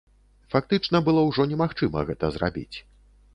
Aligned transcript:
Фактычна 0.53 1.01
было 1.09 1.25
ўжо 1.27 1.45
немагчыма 1.51 1.99
гэта 2.09 2.31
зрабіць. 2.39 2.77